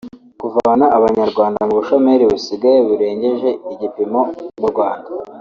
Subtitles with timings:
[0.41, 4.19] kuvana abanyarwanda mu bushomeri busigaye burengeje igipimo
[4.59, 5.09] mu Rwanda